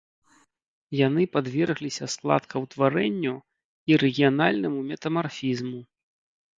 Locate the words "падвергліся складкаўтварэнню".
1.35-3.35